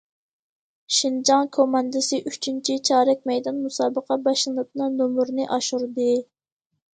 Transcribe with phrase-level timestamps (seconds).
[0.99, 6.11] شىنجاڭ كوماندىسى ئۈچىنچى چارەك مەيدان مۇسابىقە باشلىنىپلا نومۇرنى ئاشۇردى.